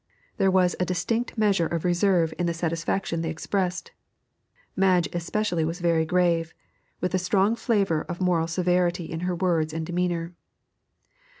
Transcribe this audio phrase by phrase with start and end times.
[0.37, 3.91] There was a distinct measure of reserve in the satisfaction they expressed.
[4.75, 6.55] Madge especially was very grave,
[7.01, 10.33] with a strong flavour of moral severity in her words and demeanour.